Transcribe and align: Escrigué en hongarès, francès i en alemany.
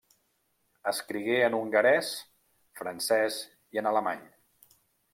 Escrigué 0.91 1.35
en 1.49 1.59
hongarès, 1.59 2.11
francès 2.83 3.41
i 3.79 3.83
en 3.83 3.95
alemany. 3.95 4.29